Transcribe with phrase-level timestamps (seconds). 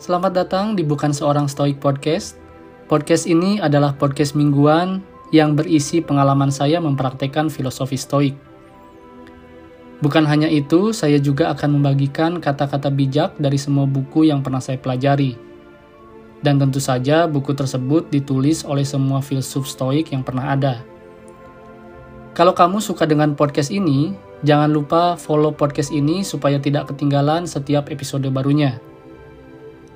[0.00, 2.40] Selamat datang di Bukan Seorang Stoik Podcast.
[2.88, 8.32] Podcast ini adalah podcast mingguan yang berisi pengalaman saya mempraktekkan filosofi stoik.
[10.00, 14.80] Bukan hanya itu, saya juga akan membagikan kata-kata bijak dari semua buku yang pernah saya
[14.80, 15.36] pelajari.
[16.40, 20.80] Dan tentu saja buku tersebut ditulis oleh semua filsuf stoik yang pernah ada.
[22.32, 24.16] Kalau kamu suka dengan podcast ini,
[24.48, 28.80] jangan lupa follow podcast ini supaya tidak ketinggalan setiap episode barunya.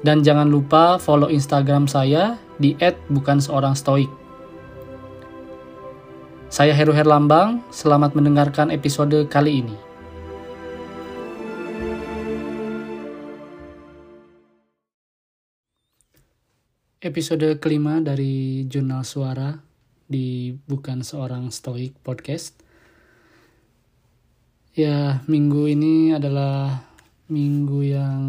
[0.04, 2.76] Dan jangan lupa follow Instagram saya di
[3.08, 4.12] @bukanseorangstoik.
[6.52, 9.72] Saya Heru Herlambang, selamat mendengarkan episode kali ini.
[17.00, 19.56] Episode kelima dari Jurnal Suara
[20.04, 22.60] di Bukan Seorang Stoik Podcast.
[24.76, 26.92] Ya, minggu ini adalah
[27.32, 28.20] minggu yang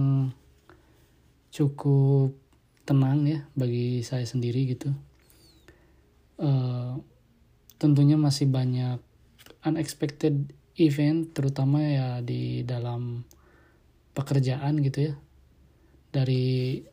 [1.56, 2.36] cukup
[2.84, 4.92] tenang ya bagi saya sendiri gitu.
[6.36, 7.00] Uh,
[7.80, 9.00] tentunya masih banyak
[9.64, 13.24] unexpected event, terutama ya di dalam
[14.12, 15.14] pekerjaan gitu ya.
[16.12, 16.84] Dari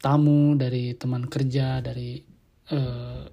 [0.00, 2.24] tamu, dari teman kerja, dari
[2.72, 3.24] uh,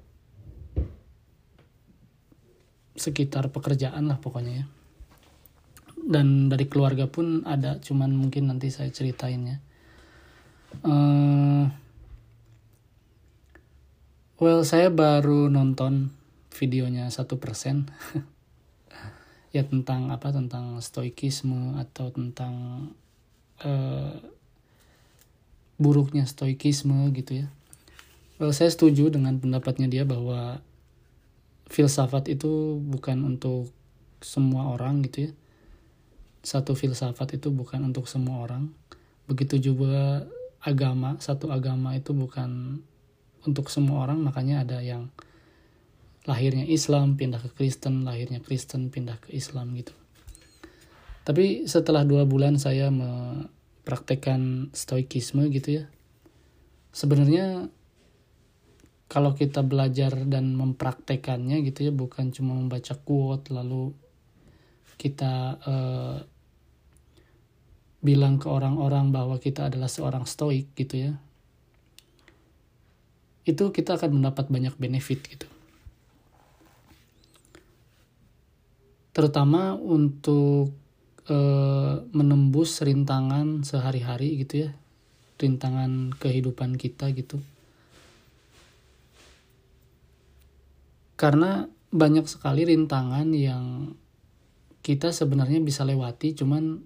[2.95, 4.66] sekitar pekerjaan lah pokoknya ya.
[6.06, 9.58] Dan dari keluarga pun ada, cuman mungkin nanti saya ceritain ya.
[10.86, 11.66] Uh,
[14.38, 16.14] well, saya baru nonton
[16.53, 17.89] videonya satu persen.
[19.56, 22.88] ya tentang apa tentang stoikisme atau tentang
[23.64, 24.19] uh,
[25.80, 27.47] buruknya stoikisme gitu ya.
[28.36, 30.59] Well, saya setuju dengan pendapatnya dia bahwa
[31.72, 33.72] filsafat itu bukan untuk
[34.19, 35.34] semua orang gitu ya.
[36.45, 38.69] Satu filsafat itu bukan untuk semua orang.
[39.25, 40.29] Begitu juga
[40.61, 42.79] agama, satu agama itu bukan
[43.45, 45.09] untuk semua orang, makanya ada yang
[46.29, 49.94] lahirnya Islam pindah ke Kristen, lahirnya Kristen pindah ke Islam gitu.
[51.25, 53.41] Tapi setelah dua bulan saya me
[53.85, 55.85] praktekan stoikisme gitu ya
[56.89, 57.67] sebenarnya
[59.11, 63.91] kalau kita belajar dan mempraktekannya gitu ya bukan cuma membaca quote lalu
[64.97, 66.17] kita uh,
[68.05, 71.13] bilang ke orang-orang bahwa kita adalah seorang stoik gitu ya.
[73.41, 75.49] Itu kita akan mendapat banyak benefit gitu.
[79.16, 80.69] Terutama untuk
[81.31, 84.72] uh, menembus rintangan sehari-hari gitu ya.
[85.41, 87.41] Rintangan kehidupan kita gitu.
[91.16, 93.95] Karena banyak sekali rintangan yang
[94.83, 96.83] kita sebenarnya bisa lewati cuman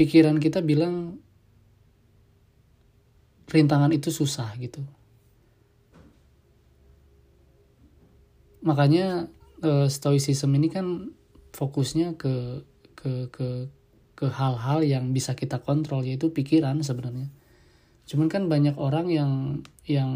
[0.00, 1.20] pikiran kita bilang
[3.52, 4.80] rintangan itu susah gitu.
[8.64, 9.28] Makanya
[9.60, 11.12] uh, stoicism ini kan
[11.52, 12.64] fokusnya ke
[12.96, 13.68] ke ke
[14.16, 17.28] ke hal-hal yang bisa kita kontrol yaitu pikiran sebenarnya.
[18.08, 19.32] Cuman kan banyak orang yang
[19.84, 20.12] yang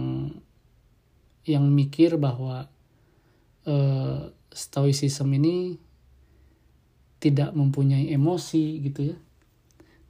[1.44, 2.72] yang mikir bahwa
[3.68, 5.76] uh, stoicism ini
[7.20, 9.16] tidak mempunyai emosi gitu ya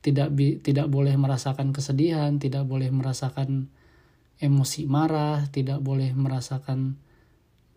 [0.05, 3.73] tidak bi tidak boleh merasakan kesedihan tidak boleh merasakan
[4.37, 7.01] emosi marah tidak boleh merasakan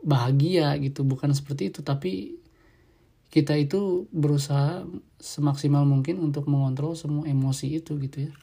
[0.04, 2.36] bahagia gitu bukan seperti itu tapi
[3.28, 4.88] kita itu berusaha
[5.20, 8.34] semaksimal mungkin untuk mengontrol semua emosi itu gitu ya.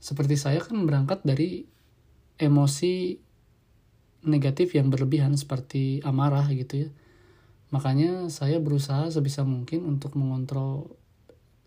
[0.00, 1.68] Seperti saya kan berangkat dari
[2.40, 3.18] emosi
[4.24, 6.90] negatif yang berlebihan seperti amarah gitu ya.
[7.68, 10.96] Makanya saya berusaha sebisa mungkin untuk mengontrol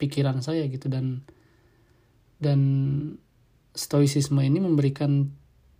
[0.02, 1.22] pikiran saya gitu dan
[2.42, 2.60] dan
[3.78, 5.30] stoicisme ini memberikan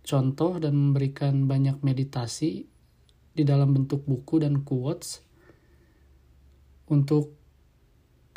[0.06, 2.70] contoh dan memberikan banyak meditasi
[3.32, 5.24] di dalam bentuk buku dan quotes
[6.86, 7.32] untuk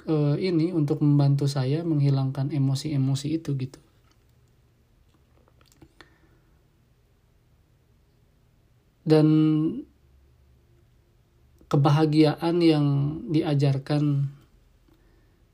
[0.08, 3.80] uh, ini untuk membantu saya menghilangkan emosi-emosi itu gitu.
[9.06, 9.28] Dan
[11.70, 12.86] kebahagiaan yang
[13.30, 14.34] diajarkan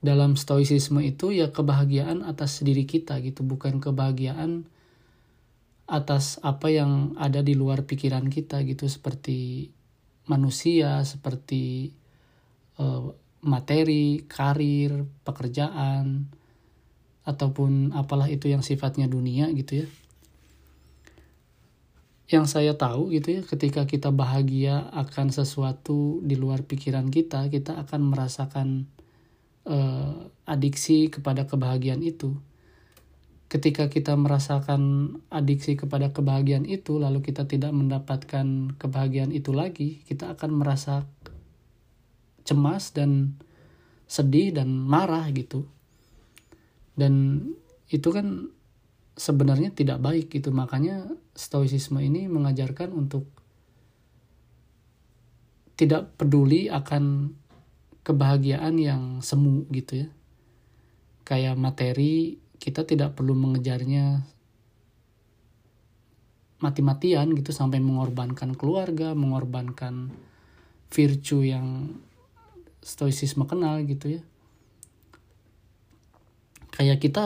[0.02, 4.66] dalam stoicisme itu ya kebahagiaan atas diri kita gitu, bukan kebahagiaan
[5.86, 9.70] atas apa yang ada di luar pikiran kita gitu seperti
[10.26, 11.94] manusia, seperti
[12.82, 13.14] uh,
[13.46, 16.34] materi, karir, pekerjaan,
[17.22, 19.88] ataupun apalah itu yang sifatnya dunia gitu ya.
[22.32, 27.76] Yang saya tahu gitu ya, ketika kita bahagia akan sesuatu di luar pikiran kita, kita
[27.78, 28.88] akan merasakan
[29.66, 32.38] uh, adiksi kepada kebahagiaan itu.
[33.52, 40.40] Ketika kita merasakan adiksi kepada kebahagiaan itu lalu kita tidak mendapatkan kebahagiaan itu lagi kita
[40.40, 41.04] akan merasa
[42.48, 43.36] cemas dan
[44.08, 45.68] sedih dan marah gitu.
[46.96, 47.44] Dan
[47.92, 48.52] itu kan
[49.20, 50.56] sebenarnya tidak baik gitu.
[50.56, 53.28] Makanya stoicisme ini mengajarkan untuk
[55.76, 57.34] tidak peduli akan
[58.02, 60.08] kebahagiaan yang semu gitu ya
[61.28, 64.22] kayak materi kita tidak perlu mengejarnya
[66.62, 70.14] mati-matian gitu sampai mengorbankan keluarga, mengorbankan
[70.94, 71.98] virtue yang
[72.86, 74.22] stoicisme kenal gitu ya.
[76.72, 77.26] Kayak kita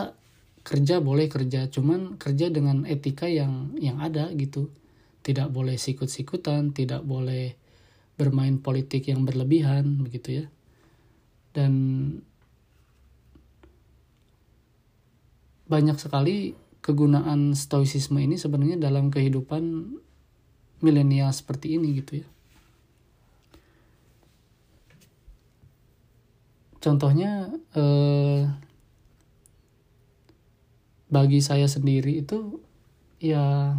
[0.65, 4.71] kerja boleh kerja, cuman kerja dengan etika yang yang ada gitu.
[5.21, 7.59] Tidak boleh sikut-sikutan, tidak boleh
[8.15, 10.45] bermain politik yang berlebihan begitu ya.
[11.55, 11.73] Dan
[15.65, 16.53] banyak sekali
[16.83, 19.95] kegunaan stoicisme ini sebenarnya dalam kehidupan
[20.85, 22.27] milenial seperti ini gitu ya.
[26.77, 28.45] Contohnya eh,
[31.09, 32.61] bagi saya sendiri itu
[33.17, 33.73] ya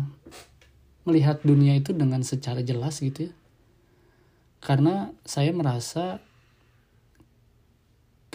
[1.06, 3.34] melihat dunia itu dengan secara jelas gitu ya.
[4.58, 6.18] Karena saya merasa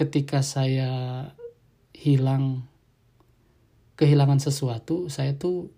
[0.01, 0.89] ketika saya
[1.94, 2.65] hilang
[4.01, 5.69] kehilangan sesuatu saya tuh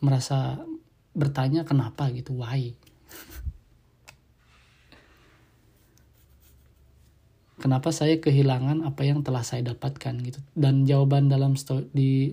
[0.00, 0.64] merasa
[1.12, 2.08] bertanya kenapa?
[2.08, 2.40] gitu.
[2.40, 2.72] Why?
[7.60, 10.16] Kenapa saya kehilangan apa yang telah saya dapatkan?
[10.24, 10.40] gitu.
[10.56, 12.32] Dan jawaban dalam sto di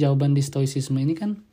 [0.00, 1.44] jawaban di stoicisme ini kan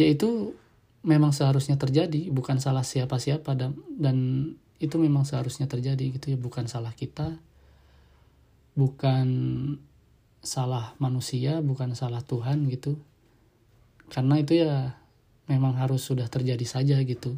[0.00, 0.56] yaitu
[1.04, 4.16] memang seharusnya terjadi bukan salah siapa-siapa dan dan
[4.80, 7.36] itu memang seharusnya terjadi gitu ya bukan salah kita
[8.80, 9.28] bukan
[10.40, 12.96] salah manusia bukan salah Tuhan gitu.
[14.10, 14.98] Karena itu ya
[15.46, 17.36] memang harus sudah terjadi saja gitu.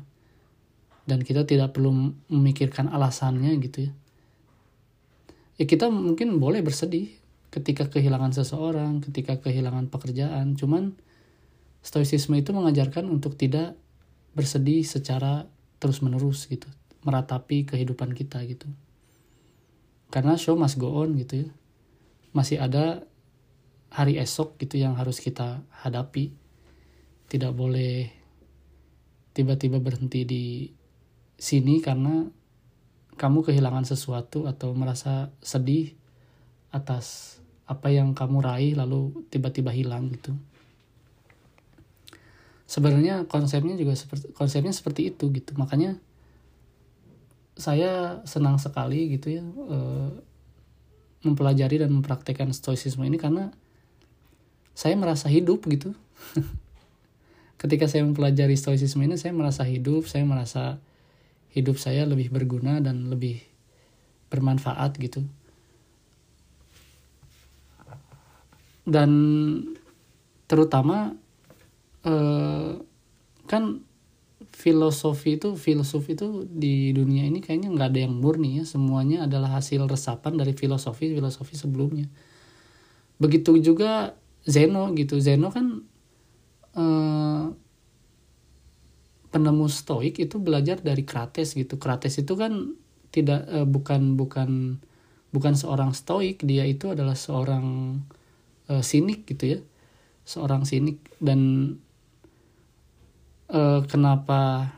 [1.03, 3.93] Dan kita tidak perlu memikirkan alasannya gitu ya.
[5.61, 7.13] Ya kita mungkin boleh bersedih
[7.53, 10.55] ketika kehilangan seseorang ketika kehilangan pekerjaan.
[10.55, 10.95] Cuman
[11.83, 13.75] stoicisme itu mengajarkan untuk tidak
[14.33, 15.45] bersedih secara
[15.83, 16.71] terus menerus gitu
[17.03, 18.71] meratapi kehidupan kita gitu.
[20.13, 21.49] Karena show must go on gitu ya.
[22.37, 23.05] Masih ada
[23.93, 26.33] hari esok gitu yang harus kita hadapi.
[27.29, 28.13] Tidak boleh
[29.33, 30.45] tiba-tiba berhenti di
[31.41, 32.29] sini karena
[33.17, 35.97] kamu kehilangan sesuatu atau merasa sedih
[36.73, 37.37] atas
[37.69, 40.37] apa yang kamu raih lalu tiba-tiba hilang gitu.
[42.69, 45.53] Sebenarnya konsepnya juga seperti konsepnya seperti itu gitu.
[45.57, 46.01] Makanya
[47.53, 50.11] saya senang sekali gitu ya eh,
[51.23, 53.55] mempelajari dan mempraktekkan stoicisme ini karena
[54.73, 55.95] saya merasa hidup gitu.
[57.61, 60.83] Ketika saya mempelajari stoicisme ini saya merasa hidup, saya merasa
[61.55, 63.39] hidup saya lebih berguna dan lebih
[64.33, 65.23] bermanfaat gitu.
[68.83, 69.11] Dan
[70.51, 71.15] terutama
[72.03, 72.83] eh,
[73.47, 73.63] kan
[74.63, 78.65] filosofi itu filosofi itu di dunia ini kayaknya nggak ada yang murni ya.
[78.65, 82.07] Semuanya adalah hasil resapan dari filosofi filosofi sebelumnya.
[83.19, 84.15] Begitu juga
[84.47, 85.19] Zeno gitu.
[85.19, 85.83] Zeno kan
[86.79, 87.45] eh,
[89.35, 91.83] penemu stoik itu belajar dari Krates gitu.
[91.83, 92.79] Krates itu kan
[93.11, 94.79] tidak eh, bukan bukan
[95.35, 96.47] bukan seorang stoik.
[96.47, 97.99] Dia itu adalah seorang
[98.71, 99.61] eh, sinik gitu ya.
[100.23, 101.03] Seorang sinik.
[101.19, 101.75] Dan
[103.53, 104.73] uh, kenapa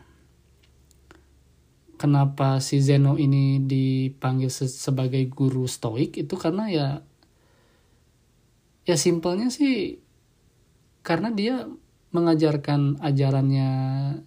[1.94, 6.18] kenapa si Zeno ini dipanggil se sebagai guru stoik?
[6.18, 6.88] Itu karena ya
[8.84, 10.02] ya simpelnya sih
[11.00, 11.64] karena dia
[12.12, 13.70] mengajarkan ajarannya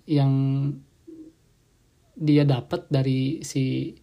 [0.09, 0.33] yang
[2.17, 3.93] dia dapat dari si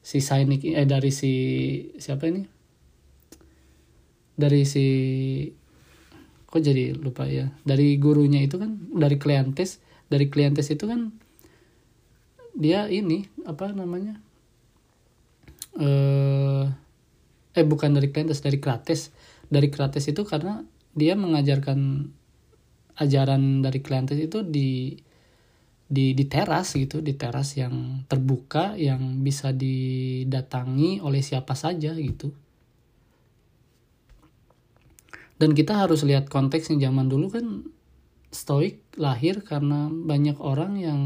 [0.00, 1.32] si Sainik eh dari si
[2.00, 2.42] siapa ini?
[4.34, 4.86] Dari si
[6.54, 7.50] kok jadi lupa ya?
[7.66, 11.10] Dari gurunya itu kan dari klientes dari klientes itu kan
[12.54, 14.22] dia ini apa namanya
[15.74, 16.70] eh
[17.58, 19.10] eh bukan dari klientes dari krates.
[19.50, 20.62] Dari krates itu karena
[20.94, 22.06] dia mengajarkan
[23.02, 24.94] ajaran dari klientes itu di
[25.90, 32.30] di di teras gitu di teras yang terbuka yang bisa didatangi oleh siapa saja gitu
[35.44, 37.68] dan kita harus lihat konteksnya zaman dulu kan
[38.32, 41.00] stoik lahir karena banyak orang yang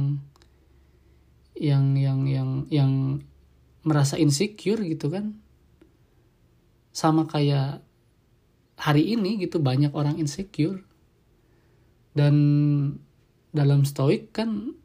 [1.58, 2.92] yang yang yang yang
[3.82, 5.42] merasa insecure gitu kan.
[6.94, 7.82] Sama kayak
[8.78, 10.86] hari ini gitu banyak orang insecure.
[12.14, 12.38] Dan
[13.50, 14.78] dalam stoik kan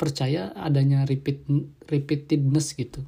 [0.00, 1.44] percaya adanya repeat
[1.84, 3.04] repeatedness gitu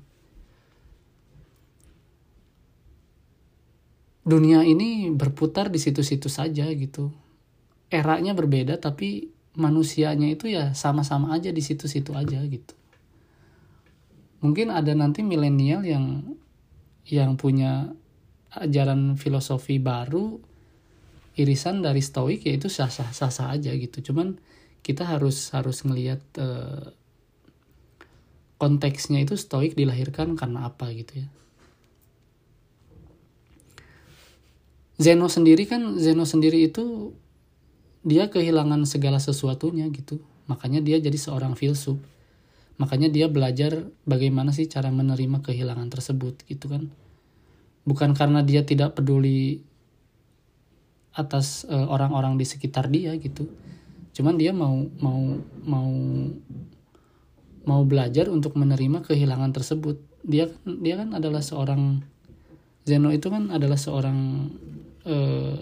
[4.25, 7.13] dunia ini berputar di situ-situ saja gitu.
[7.93, 12.75] Eranya berbeda tapi manusianya itu ya sama-sama aja di situ-situ aja gitu.
[14.41, 16.37] Mungkin ada nanti milenial yang
[17.05, 17.93] yang punya
[18.57, 20.41] ajaran filosofi baru
[21.37, 24.01] irisan dari stoik yaitu sah-sah sah aja gitu.
[24.11, 24.41] Cuman
[24.81, 26.97] kita harus harus ngelihat uh,
[28.57, 31.29] konteksnya itu stoik dilahirkan karena apa gitu ya
[34.95, 37.15] Zeno sendiri kan Zeno sendiri itu
[38.07, 40.23] dia kehilangan segala sesuatunya gitu.
[40.47, 41.99] Makanya dia jadi seorang filsuf.
[42.77, 46.93] Makanya dia belajar bagaimana sih cara menerima kehilangan tersebut gitu kan.
[47.89, 49.65] Bukan karena dia tidak peduli
[51.15, 53.47] atas eh, orang-orang uh, di sekitar dia gitu.
[54.15, 55.91] Cuman dia mau mau mau
[57.65, 59.97] mau belajar untuk menerima kehilangan tersebut.
[60.27, 62.03] Dia dia kan adalah seorang
[62.85, 64.51] Zeno itu kan adalah seorang
[65.05, 65.57] eh,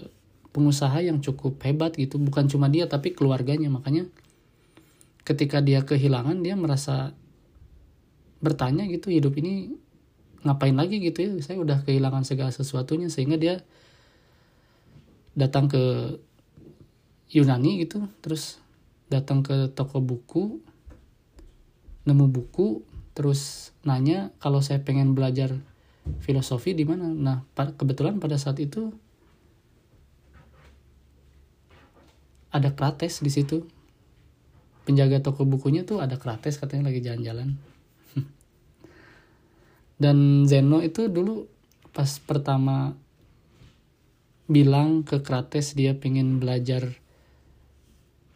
[0.53, 2.19] pengusaha yang cukup hebat gitu.
[2.19, 3.67] Bukan cuma dia tapi keluarganya.
[3.67, 4.07] Makanya
[5.23, 7.15] ketika dia kehilangan dia merasa
[8.43, 9.75] bertanya gitu hidup ini
[10.43, 11.31] ngapain lagi gitu ya?
[11.39, 13.07] Saya udah kehilangan segala sesuatunya.
[13.07, 13.63] Sehingga dia
[15.33, 16.17] datang ke
[17.33, 18.61] Yunani gitu terus
[19.09, 20.61] datang ke toko buku
[22.05, 22.85] nemu buku
[23.17, 25.57] terus nanya kalau saya pengen belajar
[26.21, 27.09] filosofi di mana?
[27.09, 28.93] Nah kebetulan pada saat itu
[32.53, 33.65] ada Krates di situ.
[34.85, 37.57] Penjaga toko bukunya tuh ada Krates katanya lagi jalan-jalan.
[40.01, 41.49] Dan Zeno itu dulu
[41.89, 42.93] pas pertama
[44.45, 46.93] bilang ke Krates dia pengen belajar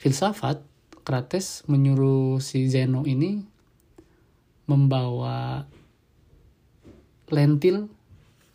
[0.02, 0.66] filsafat
[1.06, 3.44] Krates menyuruh si Zeno ini
[4.68, 5.64] membawa
[7.28, 7.92] lentil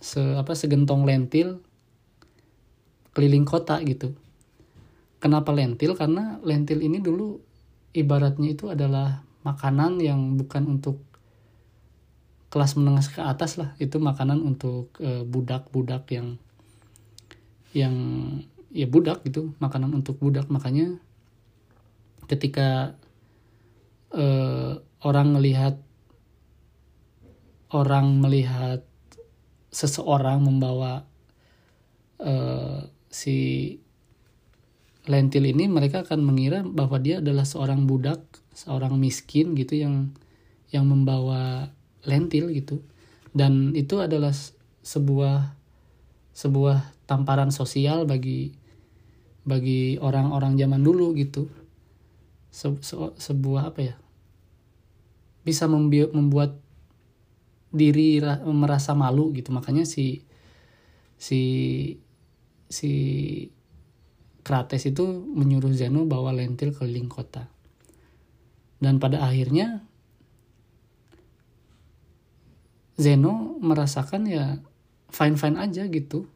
[0.00, 1.60] se apa segentong lentil
[3.12, 4.16] keliling kota gitu
[5.22, 5.94] Kenapa lentil?
[5.94, 7.38] Karena lentil ini dulu
[7.94, 10.98] ibaratnya itu adalah makanan yang bukan untuk
[12.50, 13.78] kelas menengah ke atas lah.
[13.78, 16.42] Itu makanan untuk budak budak-budak yang
[17.70, 17.94] yang
[18.74, 20.50] ya budak gitu, makanan untuk budak.
[20.50, 20.98] Makanya
[22.26, 22.98] ketika
[24.10, 25.78] uh, orang melihat
[27.72, 28.84] orang melihat
[29.72, 31.08] seseorang membawa
[32.20, 33.80] uh, si
[35.06, 38.22] lentil ini mereka akan mengira bahwa dia adalah seorang budak,
[38.54, 40.14] seorang miskin gitu yang
[40.70, 41.74] yang membawa
[42.06, 42.82] lentil gitu.
[43.34, 44.30] Dan itu adalah
[44.82, 45.58] sebuah
[46.32, 48.54] sebuah tamparan sosial bagi
[49.42, 51.50] bagi orang-orang zaman dulu gitu.
[52.52, 53.94] Se, se, sebuah apa ya?
[55.42, 56.62] Bisa membuat
[57.74, 59.50] diri merasa malu gitu.
[59.50, 60.22] Makanya si
[61.18, 61.40] si
[62.70, 62.92] si
[64.42, 67.46] Krates itu menyuruh Zeno bawa lentil keliling kota.
[68.82, 69.86] Dan pada akhirnya
[72.98, 74.58] Zeno merasakan ya
[75.14, 76.26] fine-fine aja gitu.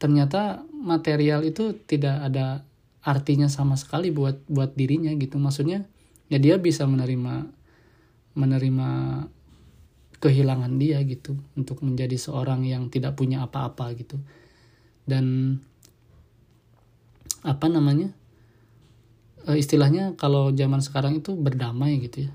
[0.00, 2.64] Ternyata material itu tidak ada
[3.04, 5.36] artinya sama sekali buat buat dirinya gitu.
[5.36, 5.84] Maksudnya
[6.32, 7.52] ya dia bisa menerima
[8.32, 8.88] menerima
[10.20, 14.16] kehilangan dia gitu untuk menjadi seorang yang tidak punya apa-apa gitu
[15.10, 15.58] dan
[17.42, 18.14] apa namanya
[19.48, 22.32] e, istilahnya kalau zaman sekarang itu berdamai gitu ya.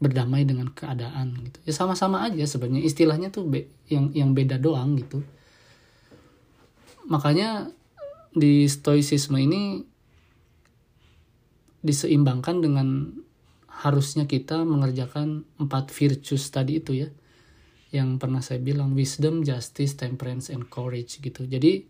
[0.00, 1.60] Berdamai dengan keadaan gitu.
[1.68, 2.82] Ya sama-sama aja sebenarnya.
[2.82, 5.22] Istilahnya tuh be, yang yang beda doang gitu.
[7.06, 7.70] Makanya
[8.34, 9.84] di stoicisme ini
[11.80, 12.88] diseimbangkan dengan
[13.66, 17.08] harusnya kita mengerjakan empat virtues tadi itu ya
[17.90, 21.46] yang pernah saya bilang wisdom, justice, temperance, and courage gitu.
[21.46, 21.86] Jadi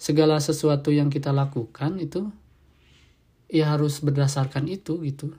[0.00, 2.32] segala sesuatu yang kita lakukan itu
[3.52, 5.36] ya harus berdasarkan itu gitu.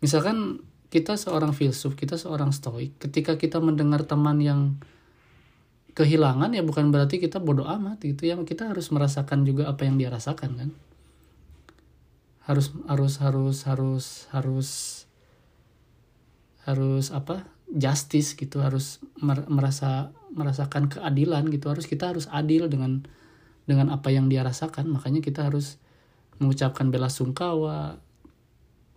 [0.00, 4.80] Misalkan kita seorang filsuf, kita seorang stoik, ketika kita mendengar teman yang
[5.96, 9.96] kehilangan ya bukan berarti kita bodoh amat gitu ya kita harus merasakan juga apa yang
[9.96, 10.70] dia rasakan kan
[12.44, 14.70] harus harus harus harus harus
[16.68, 19.02] harus apa justice gitu harus
[19.50, 21.70] merasa merasakan keadilan gitu.
[21.70, 23.02] Harus kita harus adil dengan
[23.66, 24.90] dengan apa yang dia rasakan.
[24.94, 25.80] Makanya kita harus
[26.38, 27.98] mengucapkan bela sungkawa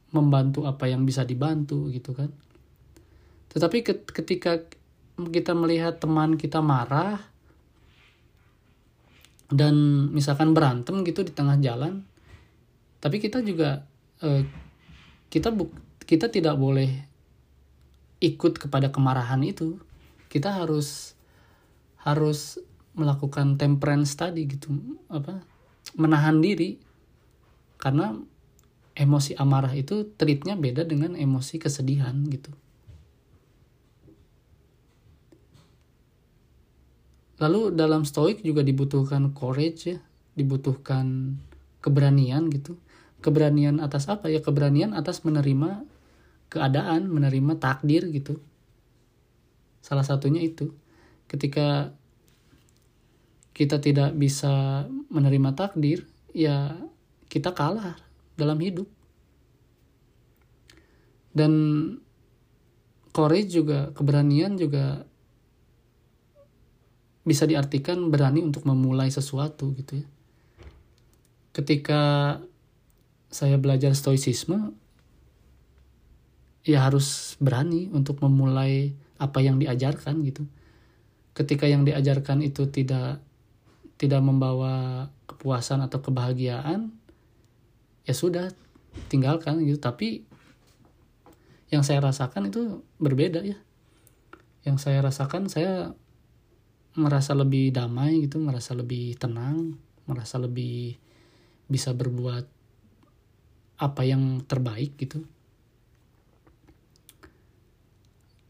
[0.10, 2.34] membantu apa yang bisa dibantu gitu kan.
[3.50, 4.62] Tetapi ketika
[5.28, 7.20] kita melihat teman kita marah
[9.50, 12.06] dan misalkan berantem gitu di tengah jalan
[13.02, 13.84] tapi kita juga
[14.22, 14.46] eh,
[15.28, 15.68] kita bu
[16.06, 17.09] kita tidak boleh
[18.20, 19.80] ikut kepada kemarahan itu
[20.28, 21.16] kita harus
[22.04, 22.60] harus
[22.96, 24.76] melakukan temperance tadi gitu
[25.08, 25.44] apa
[25.96, 26.78] menahan diri.
[27.80, 28.12] Karena
[28.92, 32.52] emosi amarah itu treatnya beda dengan emosi kesedihan gitu.
[37.40, 40.00] Lalu dalam stoik juga dibutuhkan courage ya
[40.36, 41.40] dibutuhkan
[41.80, 42.76] keberanian gitu.
[43.24, 44.28] Keberanian atas apa?
[44.28, 45.88] Ya keberanian atas menerima
[46.50, 48.41] keadaan menerima takdir gitu.
[49.86, 50.74] Salah satunya itu.
[51.29, 51.94] Ketika
[53.53, 56.74] kita tidak bisa menerima takdir ya
[57.29, 57.96] kita kalah
[58.34, 58.89] dalam hidup.
[61.29, 61.53] Dan
[63.13, 65.06] courage juga keberanian juga
[67.22, 70.08] bisa diartikan berani untuk memulai sesuatu gitu ya.
[71.53, 72.01] Ketika
[73.29, 74.74] saya belajar stoicisme
[76.63, 80.44] ya harus berani untuk memulai apa yang diajarkan gitu.
[81.36, 83.24] Ketika yang diajarkan itu tidak
[84.00, 86.92] tidak membawa kepuasan atau kebahagiaan
[88.08, 88.51] ya sudah
[89.08, 89.80] tinggalkan gitu.
[89.80, 90.24] Tapi
[91.70, 93.60] yang saya rasakan itu berbeda ya.
[94.68, 95.96] Yang saya rasakan saya
[96.98, 99.78] merasa lebih damai gitu merasa lebih tenang
[100.10, 100.98] merasa lebih
[101.70, 102.50] bisa berbuat
[103.80, 105.24] apa yang terbaik gitu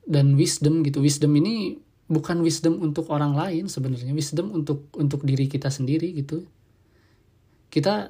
[0.10, 1.06] dan wisdom gitu.
[1.06, 1.78] Wisdom ini
[2.10, 4.10] bukan wisdom untuk orang lain sebenarnya.
[4.18, 6.50] Wisdom untuk untuk diri kita sendiri gitu.
[7.70, 8.10] Kita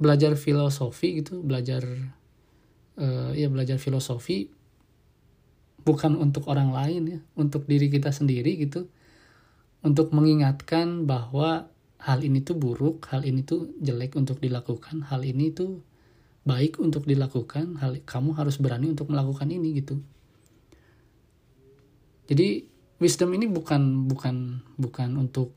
[0.00, 1.84] belajar filosofi gitu belajar
[2.96, 4.48] uh, ya belajar filosofi
[5.84, 8.86] bukan untuk orang lain ya untuk diri kita sendiri gitu.
[9.80, 15.52] Untuk mengingatkan bahwa hal ini tuh buruk hal ini tuh jelek untuk dilakukan hal ini
[15.52, 15.84] tuh
[16.48, 20.00] baik untuk dilakukan hal kamu harus berani untuk melakukan ini gitu
[22.30, 22.62] jadi
[23.02, 25.50] wisdom ini bukan bukan bukan untuk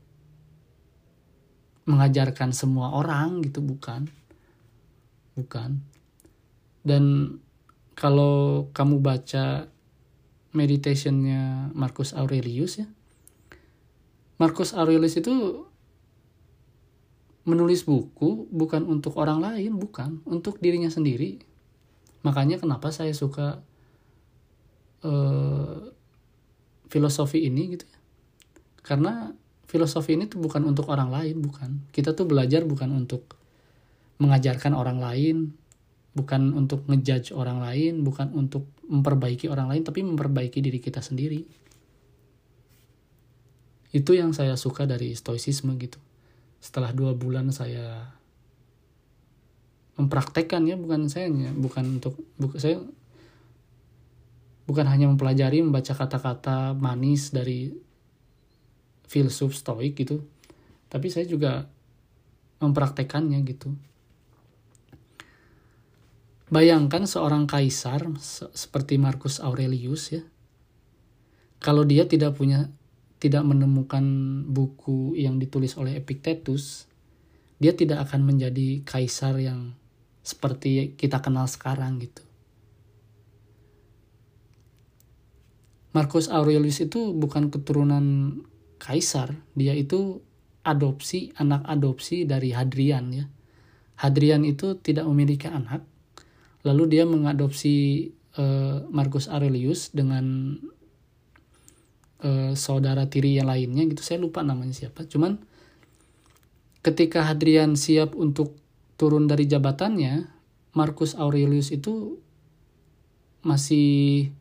[1.86, 4.10] mengajarkan semua orang gitu bukan.
[5.38, 5.84] Bukan.
[6.82, 7.36] Dan
[7.94, 9.70] kalau kamu baca
[10.50, 12.88] meditationnya Marcus Aurelius ya
[14.34, 15.62] Marcus Aurelius itu
[17.46, 20.24] menulis buku bukan untuk orang lain, bukan.
[20.26, 21.38] Untuk dirinya sendiri.
[22.26, 23.62] Makanya kenapa saya suka
[25.06, 25.93] uh,
[26.88, 27.98] filosofi ini gitu ya.
[28.84, 29.32] Karena
[29.64, 31.88] filosofi ini tuh bukan untuk orang lain, bukan.
[31.90, 33.36] Kita tuh belajar bukan untuk
[34.20, 35.56] mengajarkan orang lain,
[36.14, 41.42] bukan untuk ngejudge orang lain, bukan untuk memperbaiki orang lain, tapi memperbaiki diri kita sendiri.
[43.94, 45.98] Itu yang saya suka dari stoicisme gitu
[46.64, 48.08] setelah dua bulan saya
[50.00, 52.80] mempraktekkan ya bukan saya bukan untuk bukan saya
[54.64, 57.72] bukan hanya mempelajari membaca kata-kata manis dari
[59.08, 60.24] filsuf stoik gitu
[60.88, 61.68] tapi saya juga
[62.60, 63.76] mempraktekannya gitu
[66.48, 68.08] bayangkan seorang kaisar
[68.52, 70.22] seperti Marcus Aurelius ya
[71.64, 72.68] kalau dia tidak punya
[73.24, 74.04] tidak menemukan
[74.52, 76.84] buku yang ditulis oleh Epictetus,
[77.56, 79.72] dia tidak akan menjadi kaisar yang
[80.20, 82.20] seperti kita kenal sekarang gitu.
[85.94, 88.36] Marcus Aurelius itu bukan keturunan
[88.82, 90.20] kaisar, dia itu
[90.66, 93.24] adopsi, anak adopsi dari Hadrian ya.
[93.94, 95.86] Hadrian itu tidak memiliki anak,
[96.66, 100.58] lalu dia mengadopsi uh, Marcus Aurelius dengan
[102.26, 104.02] uh, saudara tiri yang lainnya gitu.
[104.02, 105.06] Saya lupa namanya siapa.
[105.06, 105.38] Cuman
[106.82, 108.58] ketika Hadrian siap untuk
[108.98, 110.26] turun dari jabatannya
[110.74, 112.18] Marcus Aurelius itu
[113.46, 114.34] masih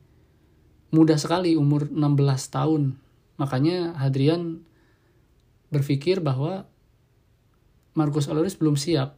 [0.94, 2.96] muda sekali umur 16 tahun.
[3.42, 4.62] Makanya Hadrian
[5.74, 6.70] berpikir bahwa
[7.98, 9.18] Marcus Aurelius belum siap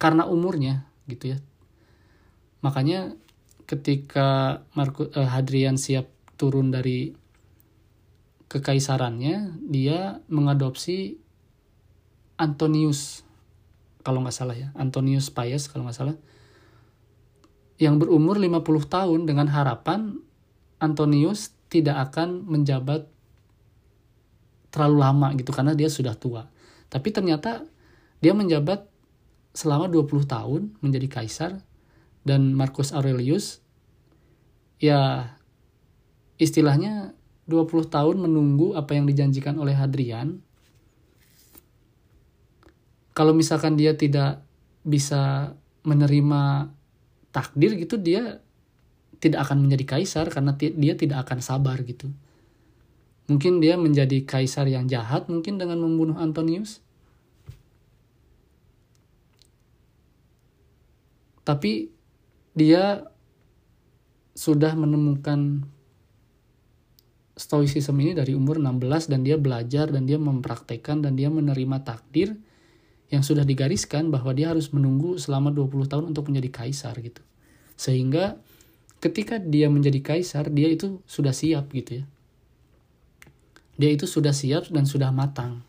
[0.00, 1.38] karena umurnya gitu ya.
[2.64, 3.12] Makanya
[3.68, 6.08] ketika Marcus eh, Hadrian siap
[6.40, 7.12] turun dari
[8.48, 11.20] kekaisarannya dia mengadopsi
[12.40, 13.28] Antonius
[14.00, 16.16] kalau nggak salah ya Antonius Pius kalau nggak salah
[17.76, 20.16] yang berumur 50 tahun dengan harapan
[20.78, 23.06] Antonius tidak akan menjabat
[24.70, 26.48] terlalu lama gitu karena dia sudah tua.
[26.88, 27.66] Tapi ternyata
[28.22, 28.88] dia menjabat
[29.52, 31.52] selama 20 tahun menjadi kaisar
[32.22, 33.64] dan Marcus Aurelius
[34.78, 35.34] ya
[36.38, 37.16] istilahnya
[37.50, 40.44] 20 tahun menunggu apa yang dijanjikan oleh Hadrian.
[43.16, 44.46] Kalau misalkan dia tidak
[44.86, 46.70] bisa menerima
[47.34, 48.38] takdir gitu dia
[49.18, 52.10] tidak akan menjadi kaisar karena dia tidak akan sabar gitu.
[53.28, 56.80] Mungkin dia menjadi kaisar yang jahat mungkin dengan membunuh Antonius.
[61.44, 61.92] Tapi
[62.56, 63.04] dia
[64.38, 65.66] sudah menemukan
[67.38, 72.34] stoicism ini dari umur 16 dan dia belajar dan dia mempraktekkan dan dia menerima takdir
[73.08, 77.24] yang sudah digariskan bahwa dia harus menunggu selama 20 tahun untuk menjadi kaisar gitu.
[77.78, 78.36] Sehingga
[78.98, 82.04] ketika dia menjadi kaisar, dia itu sudah siap gitu ya.
[83.78, 85.62] Dia itu sudah siap dan sudah matang.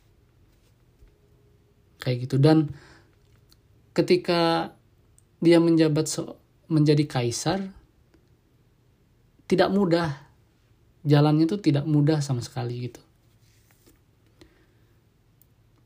[2.02, 2.74] Kayak gitu dan
[3.94, 4.74] ketika
[5.44, 6.40] dia menjabat so
[6.72, 7.76] menjadi kaisar
[9.50, 10.30] tidak mudah
[11.04, 13.02] jalannya tuh tidak mudah sama sekali gitu.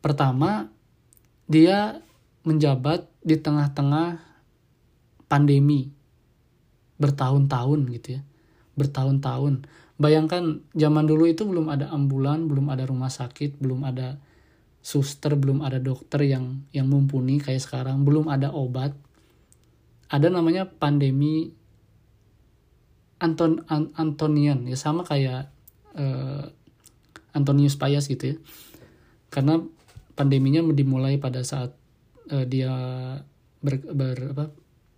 [0.04, 0.68] Pertama,
[1.48, 2.04] dia
[2.44, 4.20] menjabat di tengah-tengah
[5.32, 5.96] pandemi
[7.04, 8.22] bertahun-tahun gitu ya.
[8.80, 9.68] Bertahun-tahun.
[10.00, 14.24] Bayangkan zaman dulu itu belum ada ambulan, belum ada rumah sakit, belum ada
[14.80, 18.96] suster, belum ada dokter yang yang mumpuni kayak sekarang, belum ada obat.
[20.08, 21.52] Ada namanya pandemi
[23.24, 25.48] Anton An Antonian ya sama kayak
[25.96, 26.52] uh,
[27.32, 28.38] Antonius Pius gitu ya
[29.32, 29.64] karena
[30.14, 31.74] pandeminya dimulai pada saat
[32.30, 32.70] uh, dia
[33.64, 34.46] ber, ber apa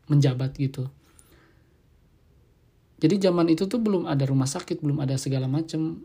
[0.10, 0.89] menjabat gitu
[2.95, 5.99] jadi zaman itu tuh belum ada rumah sakit belum ada segala macam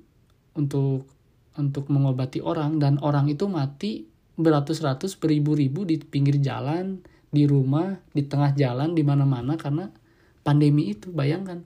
[0.59, 1.07] untuk
[1.55, 2.83] untuk mengobati orang.
[2.83, 6.99] Dan orang itu mati beratus-ratus beribu-ribu di pinggir jalan
[7.31, 9.87] di rumah di tengah jalan di mana-mana karena
[10.43, 11.15] pandemi itu.
[11.15, 11.63] Bayangkan.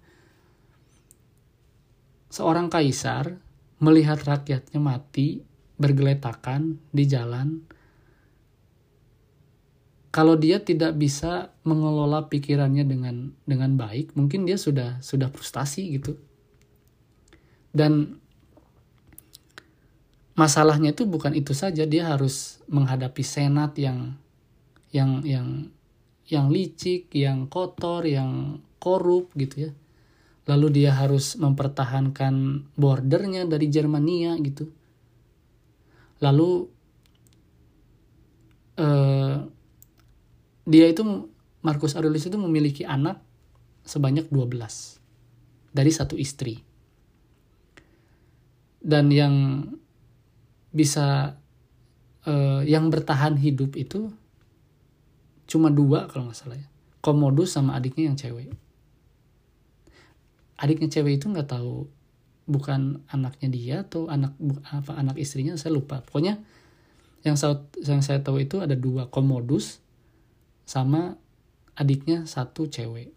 [2.28, 3.40] Seorang kaisar
[3.80, 5.40] melihat rakyatnya mati
[5.80, 7.64] bergeletakan di jalan
[10.14, 16.14] kalau dia tidak bisa mengelola pikirannya dengan dengan baik mungkin dia sudah sudah frustasi gitu.
[17.74, 18.22] Dan
[20.38, 24.14] masalahnya itu bukan itu saja dia harus menghadapi senat yang
[24.94, 25.48] yang yang
[26.30, 29.72] yang licik yang kotor yang korup gitu ya.
[30.46, 34.70] Lalu dia harus mempertahankan bordernya dari Jermania gitu.
[36.22, 36.70] Lalu
[38.78, 39.53] eh,
[40.64, 41.04] dia itu
[41.64, 43.20] Marcus Aurelius itu memiliki anak
[43.84, 45.00] sebanyak 12
[45.72, 46.60] dari satu istri.
[48.84, 49.64] Dan yang
[50.68, 51.40] bisa
[52.28, 54.12] eh, yang bertahan hidup itu
[55.44, 56.68] cuma dua kalau nggak salah ya.
[57.04, 58.52] Komodus sama adiknya yang cewek.
[60.56, 61.88] Adiknya cewek itu nggak tahu
[62.44, 64.36] bukan anaknya dia atau anak
[64.68, 66.00] apa anak istrinya saya lupa.
[66.04, 66.40] Pokoknya
[67.24, 69.83] yang saya yang saya tahu itu ada dua komodus
[70.64, 71.16] sama
[71.76, 73.12] adiknya satu cewek.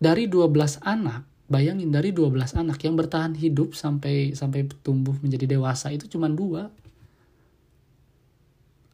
[0.00, 5.92] Dari 12 anak bayangin dari 12 anak yang bertahan hidup sampai sampai tumbuh menjadi dewasa
[5.92, 6.72] itu cuma dua.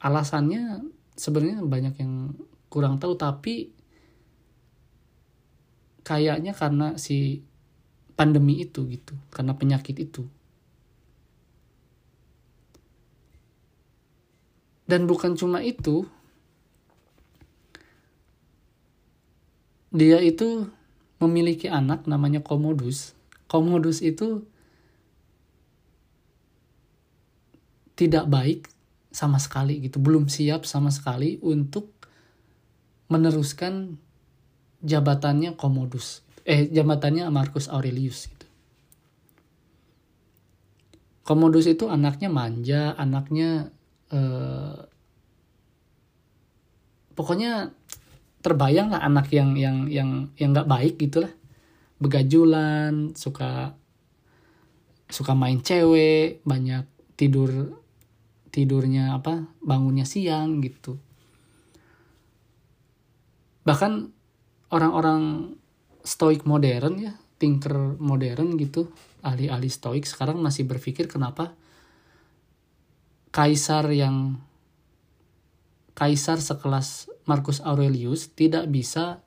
[0.01, 0.83] Alasannya
[1.14, 2.35] sebenarnya banyak yang
[2.73, 3.70] kurang tahu tapi
[6.01, 7.44] kayaknya karena si
[8.16, 10.25] pandemi itu gitu karena penyakit itu
[14.90, 16.03] dan bukan cuma itu
[19.94, 20.66] dia itu
[21.22, 23.14] memiliki anak namanya Komodus
[23.46, 24.42] Komodus itu
[27.94, 28.66] tidak baik
[29.14, 31.94] sama sekali gitu belum siap sama sekali untuk
[33.11, 33.94] meneruskan
[34.83, 38.46] jabatannya Commodus eh jabatannya Marcus Aurelius gitu.
[41.20, 43.70] Commodus itu anaknya manja, anaknya
[44.11, 44.77] eh,
[47.14, 47.70] pokoknya
[48.40, 51.33] terbayang lah anak yang yang yang yang nggak baik gitulah.
[52.01, 53.77] Begajulan suka
[55.11, 56.87] suka main cewek banyak
[57.18, 57.77] tidur
[58.51, 60.96] tidurnya apa bangunnya siang gitu.
[63.62, 63.92] Bahkan
[64.73, 65.55] orang-orang
[66.01, 68.88] stoik modern ya thinker modern gitu
[69.20, 71.53] ahli-ahli stoik sekarang masih berpikir kenapa
[73.31, 74.38] kaisar yang
[75.95, 79.23] kaisar sekelas Marcus Aurelius tidak bisa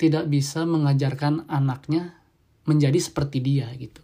[0.00, 2.16] tidak bisa mengajarkan anaknya
[2.64, 4.00] menjadi seperti dia gitu.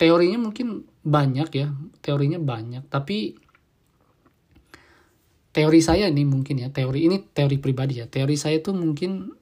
[0.00, 1.68] Teorinya mungkin banyak ya,
[2.00, 3.36] teorinya banyak, tapi
[5.50, 9.34] teori saya ini mungkin ya teori ini teori pribadi ya teori saya itu mungkin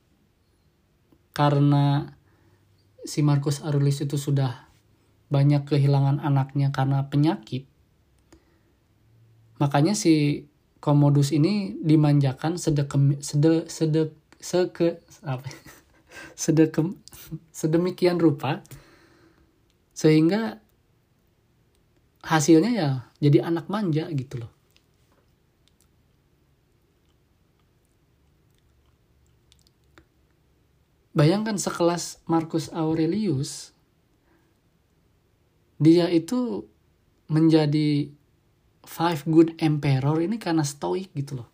[1.37, 2.17] karena
[3.05, 4.68] si Marcus Aurelius itu sudah
[5.29, 7.69] banyak kehilangan anaknya karena penyakit
[9.61, 10.47] makanya si
[10.79, 15.51] Komodus ini dimanjakan sedekem sede sede seke apa?
[16.39, 16.95] Sedekem
[17.51, 18.63] sedemikian rupa
[19.91, 20.63] sehingga
[22.23, 24.53] hasilnya ya jadi anak manja gitu loh.
[31.19, 33.75] Bayangkan sekelas Marcus Aurelius
[35.79, 36.67] dia itu
[37.31, 38.11] menjadi
[38.83, 41.49] five good emperor ini karena stoik gitu loh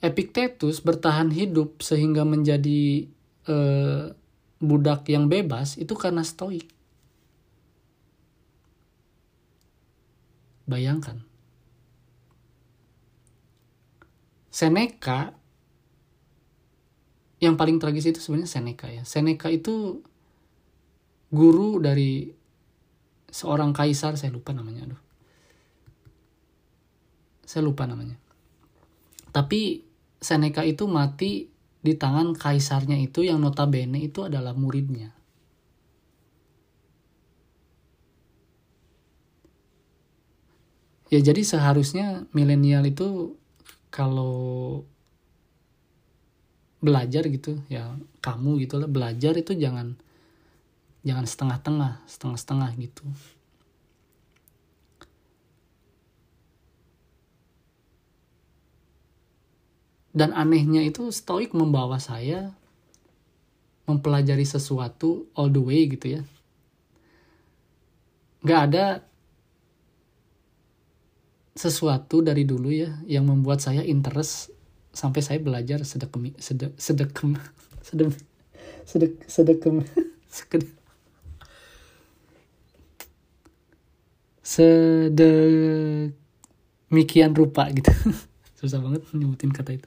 [0.00, 3.04] Epictetus bertahan hidup sehingga menjadi
[3.44, 4.04] eh,
[4.60, 6.64] budak yang bebas itu karena stoik.
[10.64, 11.20] Bayangkan.
[14.48, 15.36] Seneca
[17.40, 19.02] yang paling tragis itu sebenarnya Seneca ya.
[19.08, 20.04] Seneca itu
[21.32, 22.36] guru dari
[23.32, 25.02] seorang kaisar, saya lupa namanya, aduh.
[27.48, 28.20] Saya lupa namanya.
[29.32, 29.82] Tapi
[30.20, 31.48] Seneca itu mati
[31.80, 35.16] di tangan kaisarnya itu yang notabene itu adalah muridnya.
[41.10, 43.34] Ya jadi seharusnya milenial itu
[43.90, 44.84] kalau
[46.80, 47.60] belajar gitu.
[47.68, 49.96] Ya kamu gitu lah belajar itu jangan
[51.04, 53.04] jangan setengah-tengah setengah-setengah gitu.
[60.10, 62.50] Dan anehnya itu stoik membawa saya
[63.86, 66.22] mempelajari sesuatu all the way gitu ya.
[68.42, 68.86] Nggak ada
[71.54, 74.50] sesuatu dari dulu ya yang membuat saya interest
[74.90, 77.38] sampai saya belajar sedekem sedek sedekem
[77.86, 78.12] sedek
[78.84, 79.86] sedek sedekem
[84.50, 86.10] sedemikian
[87.38, 87.94] rupa gitu.
[88.58, 89.86] Susah banget nyebutin kata itu.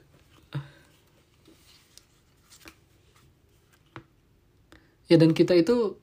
[5.04, 6.00] Ya dan kita itu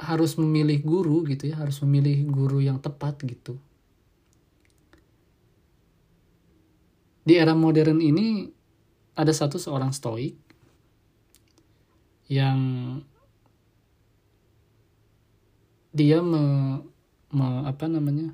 [0.00, 3.60] harus memilih guru gitu ya harus memilih guru yang tepat gitu
[7.26, 8.46] di era modern ini
[9.18, 10.38] ada satu seorang stoik
[12.30, 12.58] yang
[15.90, 16.78] dia me,
[17.34, 18.30] me apa namanya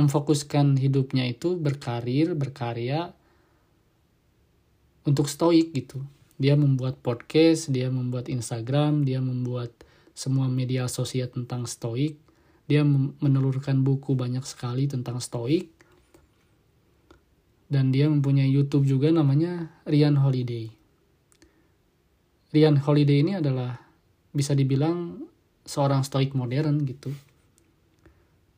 [0.00, 3.12] memfokuskan hidupnya itu berkarir berkarya
[5.04, 6.00] untuk stoik gitu
[6.34, 9.70] dia membuat podcast, dia membuat Instagram, dia membuat
[10.14, 12.18] semua media sosial tentang stoik.
[12.66, 12.82] Dia
[13.20, 15.70] menelurkan buku banyak sekali tentang stoik.
[17.66, 20.68] Dan dia mempunyai YouTube juga namanya Rian Holiday.
[22.54, 23.80] Rian Holiday ini adalah
[24.30, 25.26] bisa dibilang
[25.64, 27.10] seorang stoik modern gitu.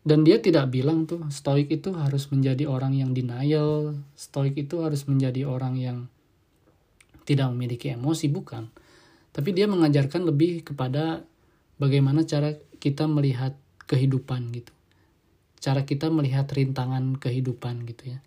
[0.06, 5.06] Dan dia tidak bilang tuh stoik itu harus menjadi orang yang denial, stoik itu harus
[5.10, 5.98] menjadi orang yang
[7.26, 8.70] tidak memiliki emosi bukan
[9.34, 11.26] tapi dia mengajarkan lebih kepada
[11.76, 13.52] bagaimana cara kita melihat
[13.84, 14.72] kehidupan gitu
[15.60, 18.18] cara kita melihat rintangan kehidupan gitu ya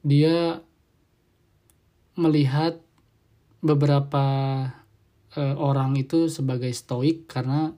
[0.00, 0.64] dia
[2.16, 2.80] melihat
[3.60, 4.24] beberapa
[5.36, 7.76] e, orang itu sebagai stoik karena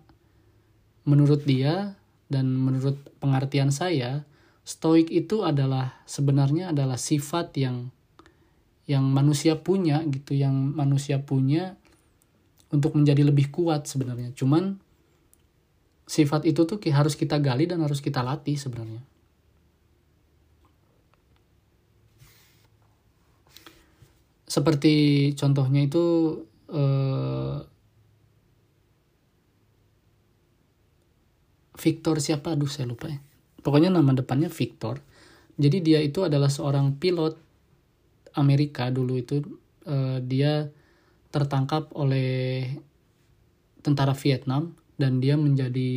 [1.02, 1.98] menurut dia
[2.30, 4.22] dan menurut pengertian saya
[4.62, 7.90] stoik itu adalah sebenarnya adalah sifat yang
[8.86, 11.74] yang manusia punya gitu yang manusia punya
[12.70, 14.34] untuk menjadi lebih kuat sebenarnya.
[14.34, 14.78] Cuman
[16.06, 19.02] sifat itu tuh harus kita gali dan harus kita latih sebenarnya
[24.52, 24.94] seperti
[25.32, 26.04] contohnya itu
[26.68, 27.56] eh,
[31.82, 32.52] Victor siapa?
[32.52, 33.18] Aduh saya lupa ya.
[33.64, 35.02] Pokoknya nama depannya Victor.
[35.56, 37.34] Jadi dia itu adalah seorang pilot
[38.38, 39.44] Amerika dulu itu
[39.84, 40.72] uh, dia
[41.28, 42.64] tertangkap oleh
[43.84, 45.92] tentara Vietnam dan dia menjadi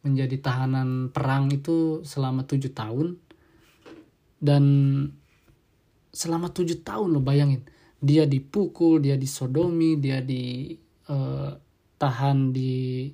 [0.00, 3.20] menjadi tahanan perang itu selama tujuh tahun.
[4.40, 4.64] Dan
[6.10, 7.62] selama tujuh tahun lo bayangin
[8.02, 11.58] dia dipukul dia disodomi dia ditahan
[12.50, 13.10] di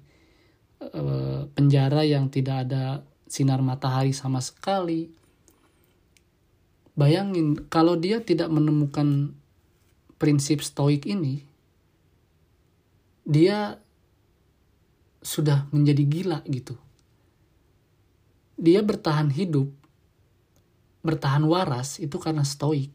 [0.81, 5.11] uh, penjara yang tidak ada sinar matahari sama sekali
[6.97, 9.37] Bayangin kalau dia tidak menemukan
[10.17, 11.45] prinsip stoik ini,
[13.29, 13.77] dia
[15.21, 16.73] sudah menjadi gila gitu.
[18.57, 19.69] Dia bertahan hidup,
[21.07, 22.91] bertahan waras itu karena stoik.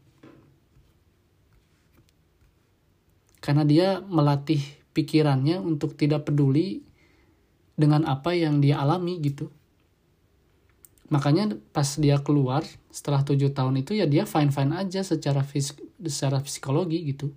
[3.40, 4.60] Karena dia melatih
[4.92, 6.84] pikirannya untuk tidak peduli
[7.74, 9.48] dengan apa yang dia alami gitu.
[11.08, 15.80] Makanya pas dia keluar setelah tujuh tahun itu ya dia fine fine aja secara fisik,
[16.04, 17.32] secara psikologi gitu.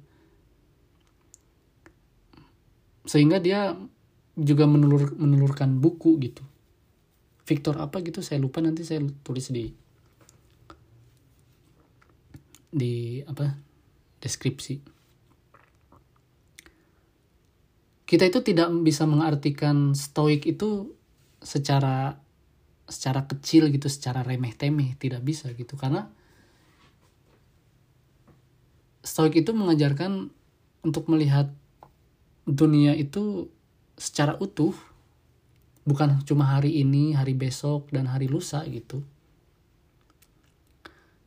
[3.07, 3.73] Sehingga dia
[4.35, 6.43] juga menelur menelurkan buku gitu
[7.45, 9.71] Victor apa gitu saya lupa nanti saya tulis di
[12.75, 13.55] di apa
[14.19, 14.83] deskripsi.
[18.05, 20.91] Kita itu tidak bisa mengartikan stoik itu
[21.39, 22.19] secara
[22.85, 26.05] secara kecil gitu secara remeh temeh tidak bisa gitu karena
[29.01, 30.29] stoik itu mengajarkan
[30.85, 31.49] untuk melihat
[32.45, 33.49] dunia itu
[33.97, 34.73] secara utuh.
[35.85, 39.05] Bukan cuma hari ini, hari besok dan hari lusa gitu.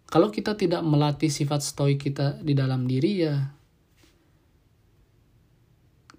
[0.08, 3.36] Kalau kita tidak melatih sifat stoik kita di dalam diri ya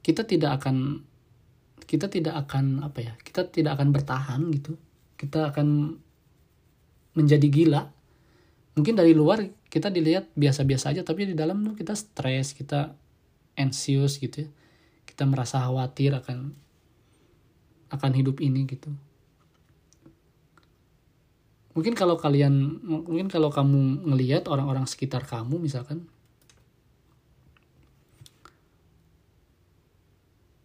[0.05, 1.05] kita tidak akan
[1.89, 4.77] kita tidak akan apa ya kita tidak akan bertahan gitu.
[5.17, 5.97] Kita akan
[7.17, 7.81] menjadi gila.
[8.77, 12.93] Mungkin dari luar kita dilihat biasa-biasa aja tapi di dalam tuh kita stres kita
[13.57, 14.49] anxious gitu ya.
[15.09, 16.53] Kita merasa khawatir akan
[17.89, 19.08] akan hidup ini gitu
[21.73, 26.09] mungkin kalau kalian mungkin kalau kamu ngelihat orang-orang sekitar kamu misalkan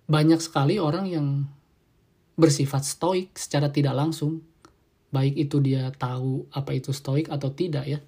[0.04, 1.26] banyak sekali orang yang
[2.34, 4.44] bersifat stoik secara tidak langsung
[5.14, 8.00] baik itu dia tahu apa itu stoik atau tidak ya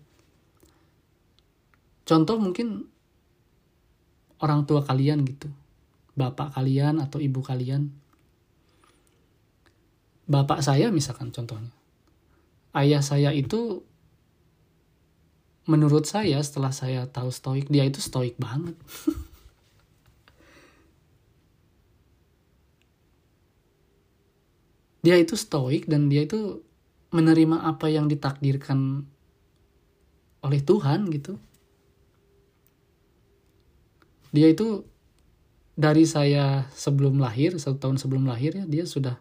[2.08, 2.88] contoh mungkin
[4.42, 5.48] orang tua kalian gitu
[6.16, 7.92] bapak kalian atau ibu kalian.
[10.26, 11.70] Bapak saya misalkan contohnya.
[12.76, 13.80] Ayah saya itu
[15.64, 18.76] menurut saya setelah saya tahu stoik, dia itu stoik banget.
[25.06, 26.60] dia itu stoik dan dia itu
[27.14, 29.08] menerima apa yang ditakdirkan
[30.44, 31.40] oleh Tuhan gitu.
[34.34, 34.84] Dia itu
[35.76, 39.20] dari saya sebelum lahir satu tahun sebelum lahir ya dia sudah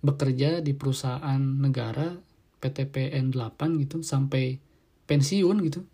[0.00, 2.25] bekerja di perusahaan negara
[2.66, 4.58] PTPN 8 gitu sampai
[5.06, 5.86] pensiun gitu.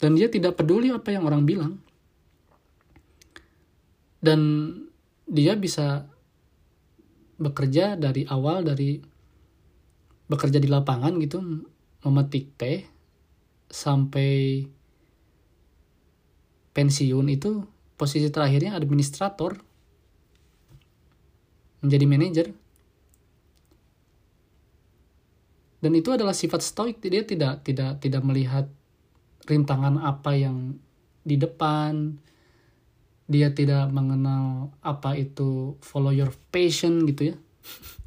[0.00, 1.76] Dan dia tidak peduli apa yang orang bilang.
[4.24, 4.40] Dan
[5.28, 6.08] dia bisa
[7.36, 9.00] bekerja dari awal dari
[10.28, 11.40] bekerja di lapangan gitu
[12.04, 12.84] memetik teh
[13.68, 14.64] sampai
[16.72, 17.64] pensiun itu
[17.96, 19.56] posisi terakhirnya administrator
[21.80, 22.46] menjadi manajer
[25.80, 27.00] dan itu adalah sifat stoik.
[27.00, 28.68] Dia tidak tidak tidak melihat
[29.48, 30.76] rintangan apa yang
[31.24, 32.20] di depan.
[33.30, 37.36] Dia tidak mengenal apa itu follow your passion gitu ya.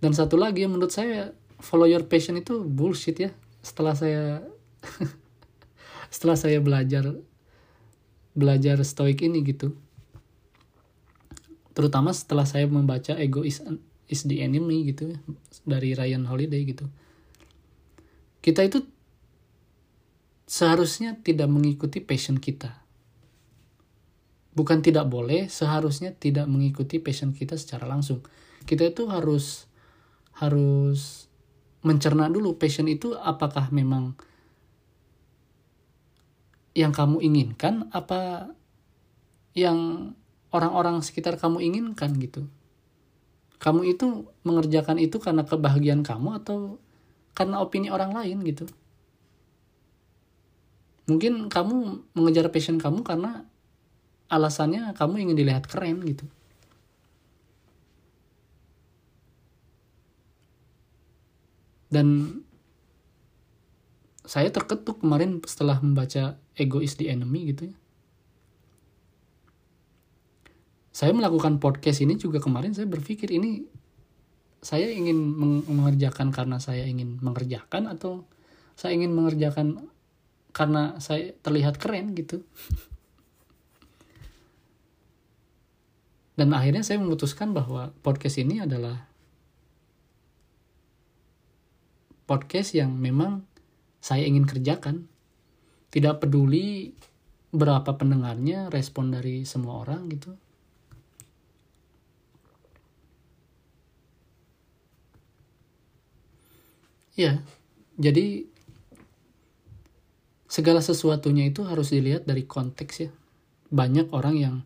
[0.00, 3.28] Dan satu lagi menurut saya follow your passion itu bullshit ya.
[3.60, 4.40] Setelah saya
[6.14, 7.12] setelah saya belajar
[8.32, 9.76] belajar stoik ini gitu
[11.76, 13.60] terutama setelah saya membaca ego is,
[14.08, 15.12] is the enemy gitu
[15.68, 16.88] dari Ryan Holiday gitu.
[18.40, 18.80] Kita itu
[20.48, 22.80] seharusnya tidak mengikuti passion kita.
[24.56, 28.24] Bukan tidak boleh seharusnya tidak mengikuti passion kita secara langsung.
[28.64, 29.68] Kita itu harus
[30.40, 31.28] harus
[31.84, 34.16] mencerna dulu passion itu apakah memang
[36.72, 38.52] yang kamu inginkan apa
[39.52, 40.12] yang
[40.56, 42.48] orang-orang sekitar kamu inginkan gitu.
[43.60, 46.80] Kamu itu mengerjakan itu karena kebahagiaan kamu atau
[47.36, 48.64] karena opini orang lain gitu?
[51.06, 53.46] Mungkin kamu mengejar passion kamu karena
[54.26, 56.26] alasannya kamu ingin dilihat keren gitu.
[61.86, 62.42] Dan
[64.26, 67.76] saya terketuk kemarin setelah membaca Ego is the Enemy gitu ya.
[70.96, 73.68] Saya melakukan podcast ini juga kemarin saya berpikir ini
[74.64, 75.36] saya ingin
[75.68, 78.24] mengerjakan karena saya ingin mengerjakan atau
[78.80, 79.92] saya ingin mengerjakan
[80.56, 82.40] karena saya terlihat keren gitu.
[86.32, 89.04] Dan akhirnya saya memutuskan bahwa podcast ini adalah
[92.24, 93.44] podcast yang memang
[94.00, 95.12] saya ingin kerjakan
[95.92, 96.96] tidak peduli
[97.52, 100.45] berapa pendengarnya respon dari semua orang gitu
[107.16, 107.40] ya
[107.96, 108.44] jadi
[110.46, 113.10] segala sesuatunya itu harus dilihat dari konteks ya.
[113.72, 114.56] Banyak orang yang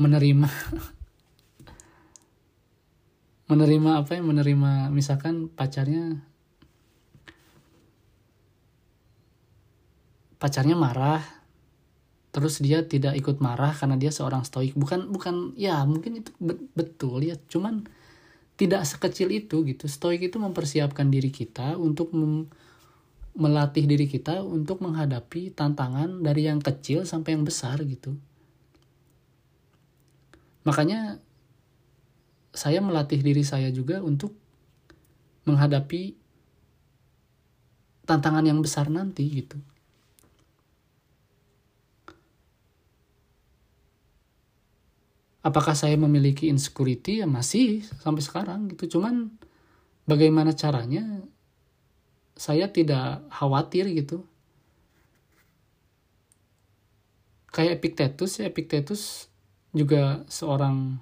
[0.00, 0.48] menerima
[3.50, 4.22] menerima apa ya?
[4.22, 6.22] Menerima misalkan pacarnya
[10.36, 11.24] pacarnya marah
[12.30, 14.78] terus dia tidak ikut marah karena dia seorang stoik.
[14.78, 16.30] Bukan bukan ya mungkin itu
[16.74, 17.34] betul ya.
[17.50, 17.86] Cuman
[18.56, 22.12] tidak sekecil itu gitu stoik itu mempersiapkan diri kita untuk
[23.36, 28.16] melatih diri kita untuk menghadapi tantangan dari yang kecil sampai yang besar gitu
[30.64, 31.20] makanya
[32.56, 34.32] saya melatih diri saya juga untuk
[35.44, 36.16] menghadapi
[38.08, 39.60] tantangan yang besar nanti gitu.
[45.46, 47.22] Apakah saya memiliki insecurity?
[47.22, 48.98] Ya masih sampai sekarang gitu.
[48.98, 49.30] Cuman
[50.02, 51.22] bagaimana caranya
[52.34, 54.26] saya tidak khawatir gitu.
[57.54, 59.30] Kayak Epictetus ya Epictetus
[59.70, 60.98] juga seorang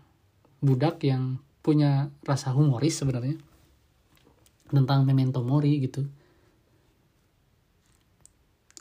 [0.60, 3.40] budak yang punya rasa humoris sebenarnya
[4.68, 6.04] tentang memento mori gitu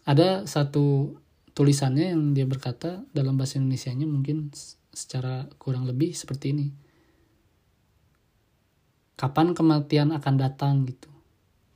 [0.03, 1.15] ada satu
[1.55, 4.51] tulisannya yang dia berkata dalam bahasa Indonesia-nya mungkin
[4.93, 6.67] secara kurang lebih seperti ini.
[9.17, 11.09] Kapan kematian akan datang gitu.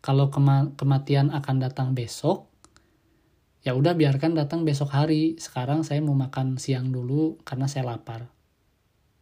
[0.06, 2.48] Kalau kema kematian akan datang besok
[3.66, 5.36] ya udah biarkan datang besok hari.
[5.42, 8.30] Sekarang saya mau makan siang dulu karena saya lapar.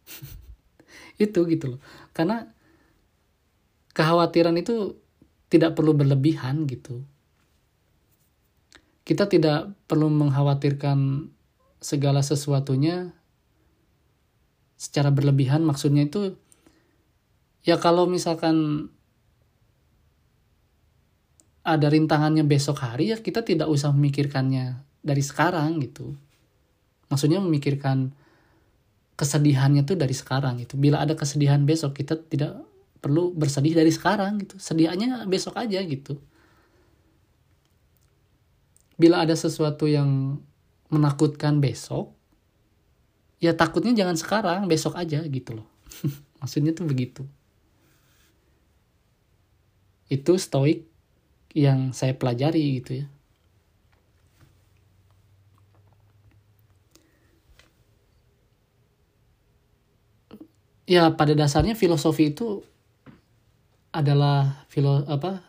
[1.18, 1.80] Itu gitu loh.
[2.12, 2.46] Karena
[3.96, 5.00] kekhawatiran itu
[5.48, 7.00] tidak perlu berlebihan gitu.
[9.08, 11.30] Kita tidak perlu mengkhawatirkan
[11.80, 13.15] segala sesuatunya
[14.76, 16.36] secara berlebihan maksudnya itu
[17.64, 18.88] ya kalau misalkan
[21.66, 26.14] ada rintangannya besok hari ya kita tidak usah memikirkannya dari sekarang gitu
[27.10, 28.14] maksudnya memikirkan
[29.16, 30.76] kesedihannya tuh dari sekarang gitu.
[30.76, 32.60] Bila ada kesedihan besok kita tidak
[33.00, 34.60] perlu bersedih dari sekarang gitu.
[34.60, 36.20] Sedianya besok aja gitu.
[38.96, 40.40] Bila ada sesuatu yang
[40.92, 42.15] menakutkan besok,
[43.42, 45.68] ya takutnya jangan sekarang, besok aja gitu loh.
[46.40, 47.22] Maksudnya tuh begitu.
[50.06, 50.86] Itu stoik
[51.56, 53.06] yang saya pelajari gitu ya.
[60.86, 62.62] ya pada dasarnya filosofi itu
[63.90, 65.42] adalah filo apa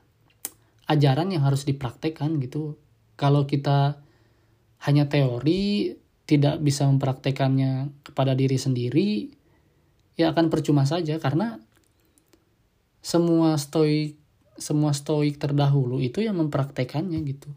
[0.89, 2.75] ajaran yang harus dipraktekkan gitu
[3.13, 4.01] kalau kita
[4.81, 5.93] hanya teori
[6.27, 9.09] tidak bisa mempraktekannya kepada diri sendiri
[10.19, 11.57] ya akan percuma saja karena
[12.99, 14.19] semua stoik
[14.57, 17.47] semua stoik terdahulu itu yang mempraktekannya gitu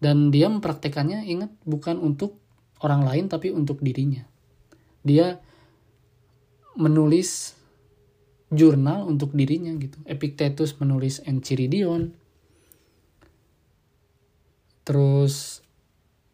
[0.00, 2.40] dan dia mempraktekannya ingat bukan untuk
[2.80, 4.24] orang lain tapi untuk dirinya
[5.04, 5.38] dia
[6.76, 7.56] menulis
[8.52, 9.98] jurnal untuk dirinya gitu.
[10.06, 12.14] Epictetus menulis Enchiridion.
[14.86, 15.65] Terus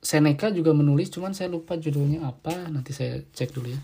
[0.03, 2.67] Seneca juga menulis, cuman saya lupa judulnya apa.
[2.67, 3.81] Nanti saya cek dulu ya.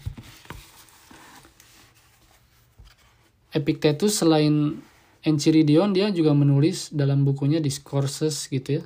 [3.54, 4.82] Epictetus selain
[5.22, 8.84] Enchiridion dia juga menulis dalam bukunya Discourses gitu ya.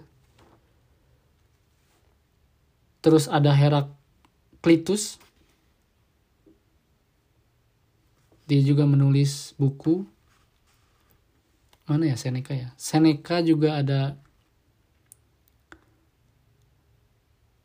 [3.02, 5.18] Terus ada Heraclitus
[8.52, 10.04] dia juga menulis buku
[11.88, 14.20] mana ya Seneca ya Seneca juga ada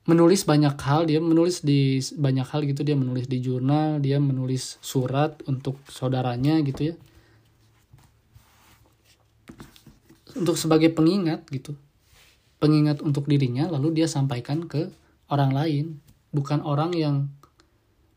[0.08, 2.82] menulis banyak hal dia menulis di banyak hal gitu.
[2.82, 6.95] Dia menulis di jurnal dia menulis surat untuk saudaranya gitu ya.
[10.39, 11.76] Untuk sebagai pengingat gitu.
[12.58, 14.89] Pengingat untuk dirinya lalu dia sampaikan ke
[15.28, 15.86] orang lain.
[16.32, 17.28] Bukan orang yang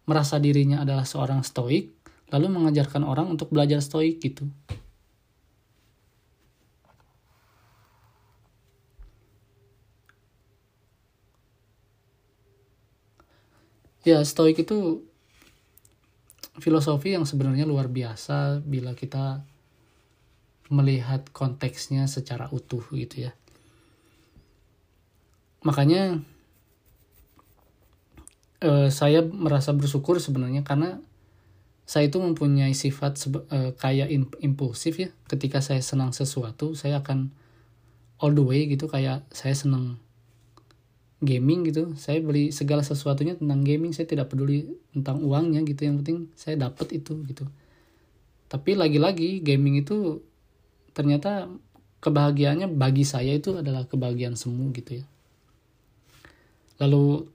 [0.07, 1.91] merasa dirinya adalah seorang stoik
[2.31, 4.47] lalu mengajarkan orang untuk belajar stoik gitu.
[14.01, 15.05] Ya, stoik itu
[16.57, 19.45] filosofi yang sebenarnya luar biasa bila kita
[20.71, 23.33] melihat konteksnya secara utuh gitu ya.
[25.67, 26.25] Makanya
[28.65, 31.01] eh, saya merasa bersyukur sebenarnya karena
[31.91, 33.19] saya itu mempunyai sifat
[33.51, 34.15] uh, kayak
[34.47, 37.35] impulsif ya ketika saya senang sesuatu saya akan
[38.23, 39.99] all the way gitu kayak saya senang
[41.21, 41.93] gaming gitu.
[42.01, 43.93] Saya beli segala sesuatunya tentang gaming.
[43.93, 44.67] Saya tidak peduli
[44.97, 45.87] tentang uangnya gitu.
[45.87, 47.45] Yang penting saya dapat itu gitu.
[48.51, 50.25] Tapi lagi-lagi gaming itu
[50.97, 51.47] ternyata
[52.01, 55.07] kebahagiaannya bagi saya itu adalah kebahagiaan semu gitu ya.
[56.81, 57.29] Lalu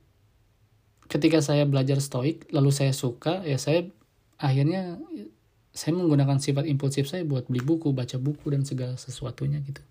[1.05, 3.85] ketika saya belajar stoik lalu saya suka ya saya
[4.41, 4.97] akhirnya
[5.75, 9.85] saya menggunakan sifat impulsif saya buat beli buku baca buku dan segala sesuatunya gitu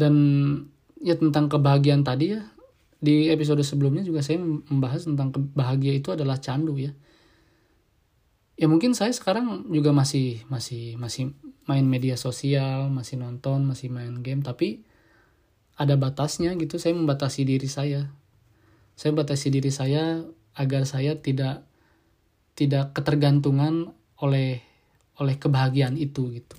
[0.00, 0.14] dan
[1.00, 2.40] ya tentang kebahagiaan tadi ya
[3.00, 6.92] di episode sebelumnya juga saya membahas tentang kebahagia itu adalah candu ya.
[8.60, 11.32] Ya mungkin saya sekarang juga masih masih masih
[11.64, 14.84] main media sosial masih nonton masih main game tapi
[15.80, 16.76] ada batasnya gitu.
[16.76, 18.12] Saya membatasi diri saya.
[19.00, 20.20] Saya membatasi diri saya
[20.52, 21.64] agar saya tidak
[22.52, 24.60] tidak ketergantungan oleh
[25.16, 26.56] oleh kebahagiaan itu gitu.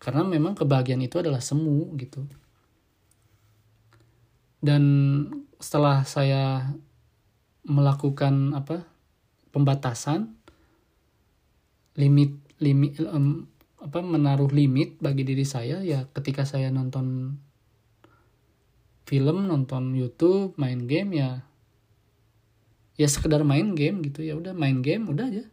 [0.00, 2.24] Karena memang kebahagiaan itu adalah semu gitu
[4.64, 4.82] dan
[5.60, 6.74] setelah saya
[7.66, 8.86] melakukan apa
[9.50, 10.36] pembatasan
[11.96, 13.48] limit limit um,
[13.80, 17.36] apa menaruh limit bagi diri saya ya ketika saya nonton
[19.06, 21.46] film nonton YouTube main game ya
[22.96, 25.44] ya sekedar main game gitu ya udah main game udah aja.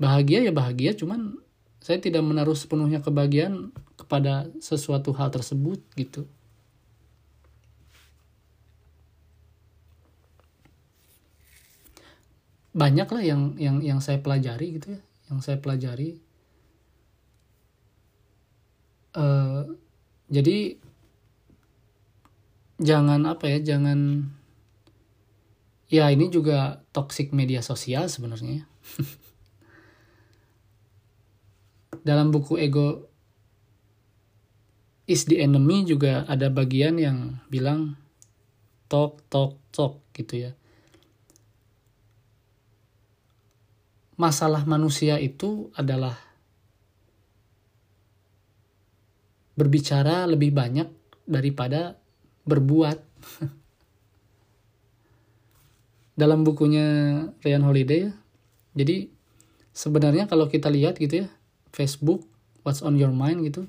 [0.00, 1.38] Bahagia ya bahagia cuman
[1.78, 6.26] saya tidak menaruh sepenuhnya kebahagiaan kepada sesuatu hal tersebut gitu
[12.74, 15.00] banyak lah yang yang yang saya pelajari gitu ya
[15.30, 16.18] yang saya pelajari.
[19.14, 19.78] Uh,
[20.26, 20.74] jadi
[22.82, 24.26] jangan apa ya jangan
[25.86, 28.66] ya ini juga toxic media sosial sebenarnya.
[32.04, 33.06] Dalam buku ego
[35.06, 37.94] is the enemy juga ada bagian yang bilang
[38.90, 40.52] talk talk talk gitu ya
[44.14, 46.18] masalah manusia itu adalah
[49.54, 50.88] berbicara lebih banyak
[51.26, 51.98] daripada
[52.46, 52.98] berbuat.
[56.20, 56.86] Dalam bukunya
[57.42, 58.12] Ryan Holiday ya.
[58.74, 59.10] Jadi
[59.74, 61.28] sebenarnya kalau kita lihat gitu ya,
[61.74, 62.22] Facebook
[62.64, 63.68] What's on your mind gitu.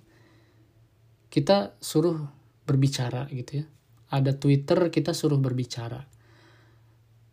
[1.28, 2.16] Kita suruh
[2.64, 3.66] berbicara gitu ya.
[4.08, 6.08] Ada Twitter kita suruh berbicara.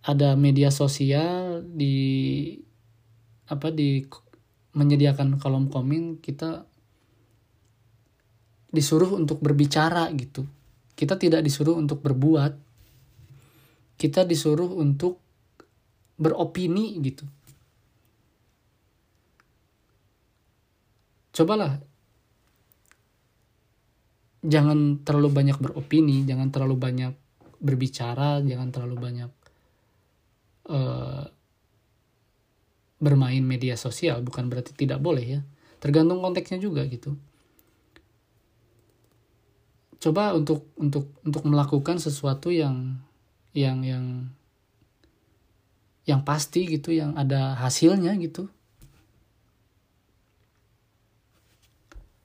[0.02, 2.58] Ada media sosial di
[3.52, 4.00] apa di
[4.72, 6.64] menyediakan kolom komen kita
[8.72, 10.48] disuruh untuk berbicara gitu.
[10.96, 12.56] Kita tidak disuruh untuk berbuat.
[14.00, 15.20] Kita disuruh untuk
[16.16, 17.28] beropini gitu.
[21.32, 21.76] Cobalah
[24.42, 27.14] jangan terlalu banyak beropini, jangan terlalu banyak
[27.62, 29.30] berbicara, jangan terlalu banyak
[30.66, 31.24] uh,
[33.02, 35.40] bermain media sosial bukan berarti tidak boleh ya.
[35.82, 37.18] Tergantung konteksnya juga gitu.
[39.98, 43.02] Coba untuk untuk untuk melakukan sesuatu yang
[43.50, 44.30] yang yang
[46.06, 48.46] yang pasti gitu yang ada hasilnya gitu.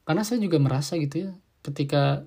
[0.06, 1.32] Karena saya juga merasa gitu ya
[1.66, 2.24] ketika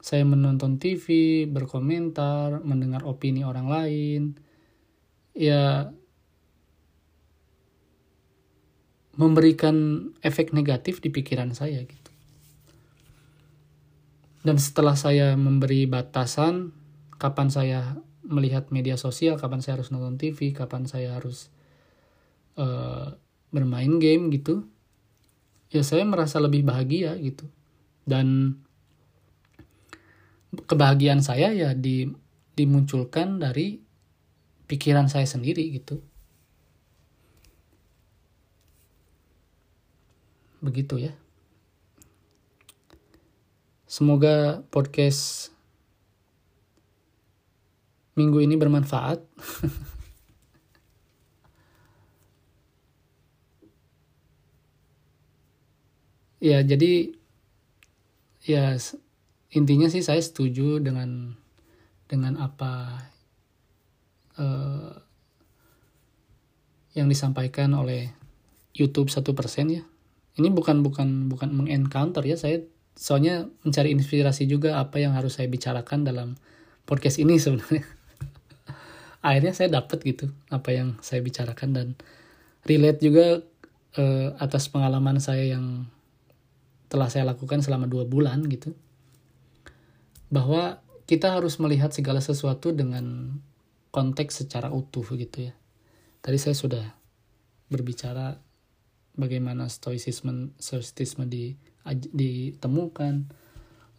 [0.00, 4.22] saya menonton TV, berkomentar, mendengar opini orang lain,
[5.36, 5.92] ya
[9.18, 12.10] memberikan efek negatif di pikiran saya gitu.
[14.40, 16.72] Dan setelah saya memberi batasan
[17.20, 17.80] kapan saya
[18.24, 21.52] melihat media sosial, kapan saya harus nonton TV, kapan saya harus
[22.56, 23.12] uh,
[23.52, 24.64] bermain game gitu,
[25.68, 27.44] ya saya merasa lebih bahagia gitu.
[28.08, 28.56] Dan
[30.50, 32.08] kebahagiaan saya ya di,
[32.56, 33.82] dimunculkan dari
[34.64, 36.00] pikiran saya sendiri gitu.
[40.60, 41.12] Begitu ya.
[43.90, 45.50] Semoga podcast
[48.14, 49.24] minggu ini bermanfaat.
[56.38, 57.10] ya, jadi
[58.46, 58.78] ya
[59.50, 61.34] intinya sih saya setuju dengan
[62.06, 63.04] dengan apa
[64.38, 64.94] uh,
[66.94, 68.10] yang disampaikan oleh
[68.74, 69.89] YouTube satu persen ya
[70.40, 72.40] ini bukan bukan bukan mengencounter ya.
[72.40, 72.64] Saya
[72.96, 76.28] soalnya mencari inspirasi juga apa yang harus saya bicarakan dalam
[76.88, 77.84] podcast ini sebenarnya.
[79.26, 81.86] Akhirnya saya dapat gitu apa yang saya bicarakan dan
[82.64, 83.44] relate juga
[84.00, 85.84] uh, atas pengalaman saya yang
[86.90, 88.72] telah saya lakukan selama dua bulan gitu.
[90.32, 93.36] Bahwa kita harus melihat segala sesuatu dengan
[93.90, 95.54] konteks secara utuh gitu ya.
[96.22, 96.84] Tadi saya sudah
[97.70, 98.49] berbicara
[99.20, 101.54] bagaimana stoicisme stoicisme di,
[102.10, 103.28] ditemukan.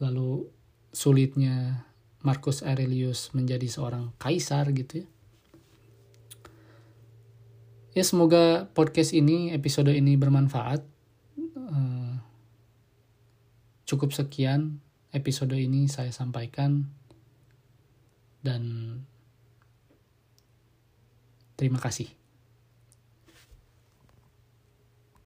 [0.01, 0.49] Lalu
[0.89, 1.85] sulitnya
[2.25, 5.07] Marcus Aurelius menjadi seorang kaisar gitu ya.
[7.91, 10.81] Ya semoga podcast ini episode ini bermanfaat.
[11.53, 12.15] Uh,
[13.83, 14.79] cukup sekian
[15.11, 16.87] episode ini saya sampaikan.
[18.41, 18.63] Dan
[21.59, 22.20] terima kasih